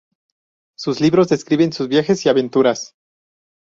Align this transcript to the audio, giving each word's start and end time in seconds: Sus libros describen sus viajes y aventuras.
Sus 0.75 0.99
libros 0.99 1.29
describen 1.29 1.71
sus 1.73 1.87
viajes 1.87 2.25
y 2.25 2.29
aventuras. 2.29 2.95